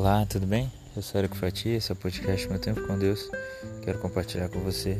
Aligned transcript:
Olá, 0.00 0.24
tudo 0.24 0.46
bem? 0.46 0.72
Eu 0.96 1.02
sou 1.02 1.18
Eric 1.18 1.36
Fatia, 1.36 1.76
esse 1.76 1.92
é 1.92 1.94
o 1.94 1.96
podcast 1.96 2.48
Meu 2.48 2.58
Tempo 2.58 2.86
com 2.86 2.98
Deus. 2.98 3.30
Quero 3.84 3.98
compartilhar 3.98 4.48
com 4.48 4.58
você. 4.60 4.96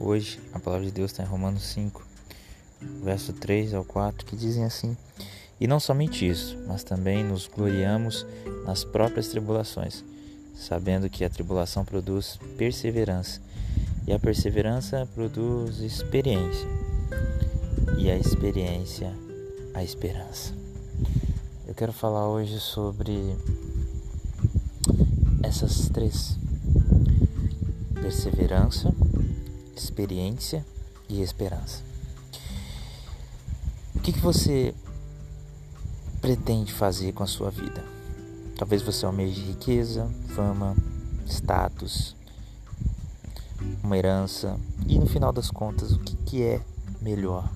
Hoje, 0.00 0.40
a 0.54 0.58
palavra 0.58 0.86
de 0.86 0.90
Deus 0.90 1.10
está 1.10 1.22
em 1.22 1.26
Romanos 1.26 1.64
5, 1.64 2.02
verso 3.04 3.34
3 3.34 3.74
ao 3.74 3.84
4, 3.84 4.24
que 4.24 4.34
dizem 4.34 4.64
assim: 4.64 4.96
E 5.60 5.66
não 5.66 5.78
somente 5.78 6.26
isso, 6.26 6.56
mas 6.66 6.82
também 6.82 7.22
nos 7.22 7.46
gloriamos 7.46 8.24
nas 8.64 8.84
próprias 8.84 9.28
tribulações, 9.28 10.02
sabendo 10.54 11.10
que 11.10 11.26
a 11.26 11.30
tribulação 11.30 11.84
produz 11.84 12.38
perseverança, 12.56 13.38
e 14.06 14.14
a 14.14 14.18
perseverança 14.18 15.06
produz 15.14 15.80
experiência, 15.80 16.66
e 17.98 18.10
a 18.10 18.16
experiência, 18.16 19.12
a 19.74 19.84
esperança. 19.84 20.54
Eu 21.68 21.74
quero 21.74 21.92
falar 21.92 22.26
hoje 22.30 22.58
sobre 22.58 23.36
essas 25.42 25.88
três: 25.88 26.36
perseverança, 27.94 28.94
experiência 29.76 30.64
e 31.08 31.20
esperança. 31.22 31.82
O 33.94 34.00
que, 34.00 34.12
que 34.12 34.20
você 34.20 34.74
pretende 36.20 36.72
fazer 36.72 37.12
com 37.12 37.22
a 37.22 37.26
sua 37.26 37.50
vida? 37.50 37.84
Talvez 38.56 38.82
você 38.82 39.04
almeje 39.04 39.40
riqueza, 39.40 40.08
fama, 40.28 40.76
status, 41.26 42.14
uma 43.82 43.96
herança 43.96 44.58
e 44.86 44.98
no 44.98 45.06
final 45.06 45.32
das 45.32 45.50
contas 45.50 45.92
o 45.92 45.98
que, 45.98 46.16
que 46.16 46.42
é 46.42 46.60
melhor? 47.00 47.50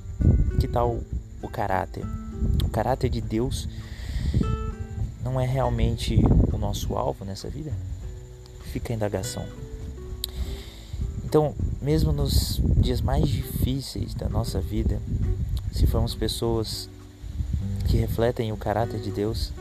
Que 0.60 0.68
tal 0.68 1.00
o 1.42 1.48
caráter? 1.48 2.04
O 2.64 2.68
caráter 2.68 3.08
de 3.08 3.20
Deus 3.20 3.68
não 5.22 5.40
é 5.40 5.46
realmente 5.46 6.20
o 6.56 6.58
nosso 6.58 6.96
alvo 6.96 7.24
nessa 7.24 7.48
vida? 7.48 7.72
Fica 8.72 8.92
a 8.92 8.96
indagação. 8.96 9.46
Então, 11.24 11.54
mesmo 11.80 12.12
nos 12.12 12.60
dias 12.76 13.00
mais 13.00 13.28
difíceis 13.28 14.14
da 14.14 14.28
nossa 14.28 14.60
vida, 14.60 15.00
se 15.72 15.86
formos 15.86 16.14
pessoas 16.14 16.88
que 17.86 17.96
refletem 17.96 18.52
o 18.52 18.56
caráter 18.56 19.00
de 19.00 19.10
Deus, 19.10 19.52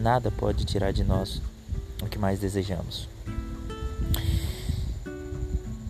nada 0.00 0.30
pode 0.30 0.64
tirar 0.64 0.92
de 0.92 1.02
nós 1.02 1.40
o 2.02 2.06
que 2.06 2.18
mais 2.18 2.38
desejamos. 2.38 3.08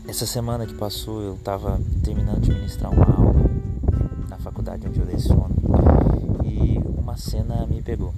Essa 0.07 0.27
semana 0.27 0.67
que 0.67 0.75
passou, 0.75 1.23
eu 1.23 1.35
estava 1.35 1.81
terminando 2.03 2.41
de 2.41 2.53
ministrar 2.53 2.93
uma 2.93 3.05
aula 3.05 3.51
na 4.29 4.39
faculdade 4.39 4.87
onde 4.87 4.99
eu 4.99 5.07
leciono 5.07 5.55
e 6.45 6.79
uma 6.99 7.17
cena 7.17 7.67
me 7.67 7.81
pegou 7.81 8.13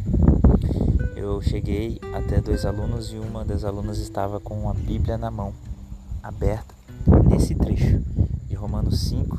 eu 1.22 1.40
cheguei 1.40 2.00
até 2.12 2.40
dois 2.40 2.66
alunos 2.66 3.12
e 3.12 3.16
uma 3.16 3.44
das 3.44 3.64
alunas 3.64 3.98
estava 3.98 4.40
com 4.40 4.68
a 4.68 4.74
Bíblia 4.74 5.16
na 5.16 5.30
mão, 5.30 5.54
aberta, 6.20 6.74
nesse 7.28 7.54
trecho 7.54 8.00
de 8.48 8.56
Romanos 8.56 8.98
5, 9.08 9.38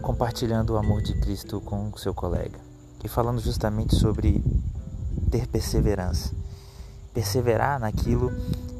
compartilhando 0.00 0.70
o 0.70 0.78
amor 0.78 1.02
de 1.02 1.12
Cristo 1.20 1.60
com 1.60 1.94
seu 1.98 2.14
colega 2.14 2.58
e 3.04 3.08
falando 3.08 3.40
justamente 3.40 3.94
sobre 3.94 4.42
ter 5.30 5.46
perseverança. 5.46 6.34
Perseverar 7.12 7.78
naquilo 7.78 8.32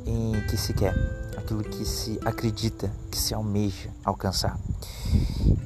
em 0.06 0.40
que 0.48 0.56
se 0.56 0.72
quer, 0.72 0.94
aquilo 1.36 1.62
que 1.62 1.84
se 1.84 2.18
acredita, 2.24 2.90
que 3.10 3.18
se 3.18 3.34
almeja 3.34 3.90
alcançar. 4.02 4.58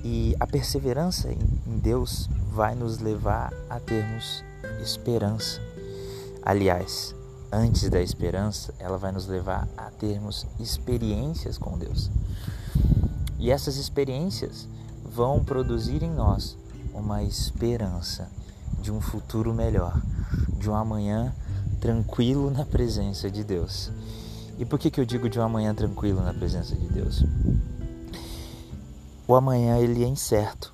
E 0.03 0.35
a 0.41 0.47
perseverança 0.49 1.31
em 1.31 1.79
Deus 1.79 2.29
vai 2.51 2.75
nos 2.75 2.99
levar 2.99 3.53
a 3.71 3.79
termos 3.79 4.43
esperança. 4.85 5.61
Aliás, 6.43 7.15
antes 7.51 7.89
da 7.89 8.01
esperança, 8.01 8.75
ela 8.79 8.99
vai 8.99 9.11
nos 9.11 9.27
levar 9.27 9.67
a 9.77 9.91
termos 9.91 10.47
experiências 10.61 11.57
com 11.57 11.79
Deus. 11.79 12.11
E 13.39 13.51
essas 13.51 13.77
experiências 13.77 14.69
vão 15.05 15.43
produzir 15.43 16.03
em 16.03 16.11
nós 16.11 16.57
uma 16.93 17.23
esperança 17.23 18.31
de 18.81 18.93
um 18.93 19.01
futuro 19.01 19.55
melhor, 19.55 20.01
de 20.59 20.69
um 20.69 20.75
amanhã 20.75 21.35
tranquilo 21.81 22.51
na 22.51 22.65
presença 22.65 23.31
de 23.31 23.43
Deus. 23.43 23.91
E 24.59 24.65
por 24.65 24.79
que, 24.79 24.91
que 24.91 25.01
eu 25.01 25.05
digo 25.05 25.29
de 25.29 25.39
um 25.39 25.43
amanhã 25.43 25.75
tranquilo 25.75 26.23
na 26.23 26.35
presença 26.35 26.77
de 26.77 26.87
Deus? 26.89 27.25
O 29.27 29.35
amanhã 29.35 29.79
ele 29.79 30.05
é 30.05 30.07
incerto, 30.07 30.73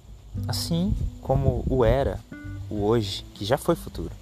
assim 0.48 0.94
como 1.22 1.64
o 1.68 1.84
era 1.84 2.18
o 2.70 2.84
hoje, 2.84 3.24
que 3.34 3.44
já 3.44 3.58
foi 3.58 3.74
futuro. 3.74 4.12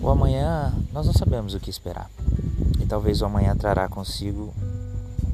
O 0.00 0.08
amanhã, 0.08 0.72
nós 0.92 1.06
não 1.06 1.12
sabemos 1.12 1.54
o 1.54 1.60
que 1.60 1.70
esperar. 1.70 2.10
E 2.80 2.86
talvez 2.86 3.22
o 3.22 3.24
amanhã 3.24 3.56
trará 3.56 3.88
consigo 3.88 4.52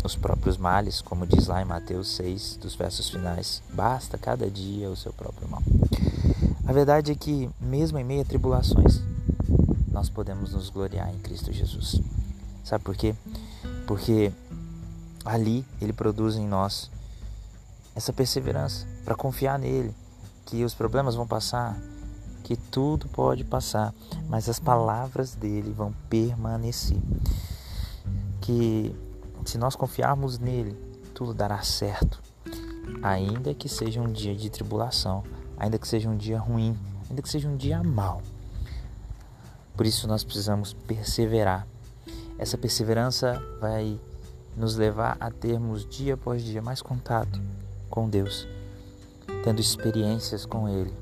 os 0.04 0.14
próprios 0.14 0.56
males, 0.56 1.00
como 1.00 1.26
diz 1.26 1.46
lá 1.46 1.60
em 1.60 1.64
Mateus 1.64 2.14
6, 2.16 2.58
dos 2.58 2.74
versos 2.74 3.08
finais. 3.10 3.62
Basta 3.72 4.16
cada 4.16 4.48
dia 4.50 4.88
o 4.88 4.96
seu 4.96 5.12
próprio 5.12 5.48
mal. 5.48 5.62
A 6.66 6.72
verdade 6.72 7.12
é 7.12 7.14
que, 7.14 7.50
mesmo 7.60 7.98
em 7.98 8.04
meio 8.04 8.22
a 8.22 8.24
tribulações, 8.24 9.00
nós 9.90 10.08
podemos 10.08 10.52
nos 10.52 10.70
gloriar 10.70 11.12
em 11.12 11.18
Cristo 11.18 11.52
Jesus. 11.52 12.00
Sabe 12.62 12.84
por 12.84 12.94
quê? 12.94 13.14
Porque 13.86 14.30
ali 15.24 15.64
ele 15.80 15.92
produz 15.92 16.36
em 16.36 16.46
nós 16.46 16.90
essa 17.96 18.12
perseverança 18.12 18.86
para 19.04 19.14
confiar 19.14 19.58
nele, 19.58 19.94
que 20.48 20.64
os 20.64 20.72
problemas 20.72 21.14
vão 21.14 21.26
passar, 21.26 21.78
que 22.42 22.56
tudo 22.56 23.06
pode 23.08 23.44
passar, 23.44 23.94
mas 24.30 24.48
as 24.48 24.58
palavras 24.58 25.34
dele 25.34 25.70
vão 25.70 25.92
permanecer. 26.08 26.96
Que 28.40 28.96
se 29.44 29.58
nós 29.58 29.76
confiarmos 29.76 30.38
nele, 30.38 30.72
tudo 31.14 31.34
dará 31.34 31.60
certo, 31.60 32.22
ainda 33.02 33.52
que 33.52 33.68
seja 33.68 34.00
um 34.00 34.10
dia 34.10 34.34
de 34.34 34.48
tribulação, 34.48 35.22
ainda 35.58 35.78
que 35.78 35.86
seja 35.86 36.08
um 36.08 36.16
dia 36.16 36.38
ruim, 36.38 36.74
ainda 37.10 37.20
que 37.20 37.28
seja 37.28 37.46
um 37.46 37.56
dia 37.56 37.82
mau. 37.82 38.22
Por 39.76 39.84
isso 39.84 40.08
nós 40.08 40.24
precisamos 40.24 40.72
perseverar. 40.72 41.66
Essa 42.38 42.56
perseverança 42.56 43.38
vai 43.60 44.00
nos 44.56 44.76
levar 44.76 45.18
a 45.20 45.30
termos 45.30 45.86
dia 45.86 46.14
após 46.14 46.42
dia 46.42 46.62
mais 46.62 46.80
contato 46.80 47.38
com 47.90 48.08
Deus 48.08 48.48
tendo 49.42 49.60
experiências 49.60 50.44
com 50.44 50.68
Ele. 50.68 50.92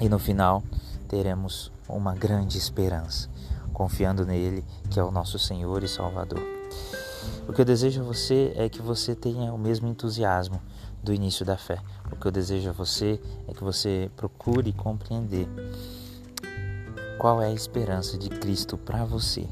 E 0.00 0.08
no 0.08 0.18
final 0.18 0.62
teremos 1.08 1.70
uma 1.88 2.14
grande 2.14 2.56
esperança, 2.56 3.28
confiando 3.72 4.24
nele, 4.24 4.64
que 4.88 4.98
é 4.98 5.02
o 5.02 5.10
nosso 5.10 5.38
Senhor 5.38 5.82
e 5.82 5.88
Salvador. 5.88 6.40
O 7.48 7.52
que 7.52 7.60
eu 7.60 7.64
desejo 7.64 8.00
a 8.00 8.04
você 8.04 8.52
é 8.56 8.68
que 8.68 8.80
você 8.80 9.14
tenha 9.14 9.52
o 9.52 9.58
mesmo 9.58 9.88
entusiasmo 9.88 10.60
do 11.02 11.12
início 11.12 11.44
da 11.44 11.56
fé. 11.56 11.78
O 12.10 12.16
que 12.16 12.26
eu 12.26 12.30
desejo 12.30 12.70
a 12.70 12.72
você 12.72 13.20
é 13.48 13.52
que 13.52 13.64
você 13.64 14.10
procure 14.16 14.72
compreender 14.72 15.48
qual 17.18 17.42
é 17.42 17.46
a 17.46 17.52
esperança 17.52 18.16
de 18.16 18.28
Cristo 18.28 18.78
para 18.78 19.04
você. 19.04 19.46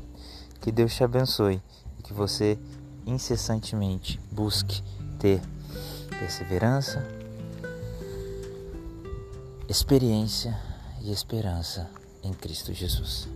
Que 0.60 0.72
Deus 0.72 0.94
te 0.94 1.04
abençoe 1.04 1.60
e 1.98 2.02
que 2.02 2.12
você 2.12 2.58
incessantemente 3.06 4.20
busque 4.30 4.82
ter 5.18 5.40
perseverança, 6.18 7.06
experiência 9.68 10.58
e 11.02 11.12
esperança 11.12 11.90
em 12.22 12.32
Cristo 12.32 12.72
Jesus. 12.72 13.28